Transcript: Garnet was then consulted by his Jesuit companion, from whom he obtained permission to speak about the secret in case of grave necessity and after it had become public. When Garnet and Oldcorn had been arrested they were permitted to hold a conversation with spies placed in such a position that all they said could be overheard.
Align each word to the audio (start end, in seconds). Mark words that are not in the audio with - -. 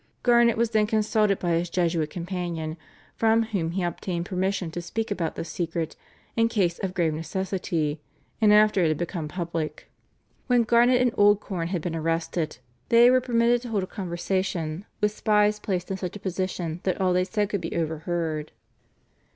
Garnet 0.23 0.57
was 0.57 0.71
then 0.71 0.87
consulted 0.87 1.37
by 1.37 1.51
his 1.51 1.69
Jesuit 1.69 2.09
companion, 2.09 2.75
from 3.15 3.43
whom 3.43 3.69
he 3.73 3.83
obtained 3.83 4.25
permission 4.25 4.71
to 4.71 4.81
speak 4.81 5.11
about 5.11 5.35
the 5.35 5.45
secret 5.45 5.95
in 6.35 6.47
case 6.49 6.79
of 6.79 6.95
grave 6.95 7.13
necessity 7.13 8.01
and 8.41 8.51
after 8.51 8.83
it 8.83 8.87
had 8.87 8.97
become 8.97 9.27
public. 9.27 9.91
When 10.47 10.63
Garnet 10.63 10.99
and 11.03 11.13
Oldcorn 11.19 11.67
had 11.67 11.83
been 11.83 11.95
arrested 11.95 12.57
they 12.89 13.11
were 13.11 13.21
permitted 13.21 13.61
to 13.61 13.69
hold 13.69 13.83
a 13.83 13.85
conversation 13.85 14.85
with 15.01 15.11
spies 15.11 15.59
placed 15.59 15.91
in 15.91 15.97
such 15.97 16.15
a 16.15 16.19
position 16.19 16.79
that 16.81 16.99
all 16.99 17.13
they 17.13 17.23
said 17.23 17.49
could 17.49 17.61
be 17.61 17.77
overheard. 17.77 18.51